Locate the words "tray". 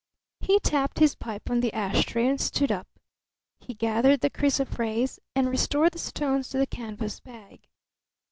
2.07-2.25